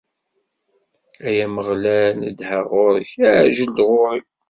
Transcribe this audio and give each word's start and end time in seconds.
Ay 1.27 1.37
Ameɣlal, 1.45 2.09
nedheɣ 2.21 2.63
ɣur-k: 2.71 3.11
Ɛjel-d 3.45 3.77
ɣur-i. 3.89 4.21